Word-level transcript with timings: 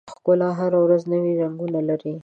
ښکلا 0.13 0.49
هره 0.59 0.79
ورځ 0.85 1.01
نوي 1.13 1.33
رنګونه 1.41 1.79
لري. 1.89 2.13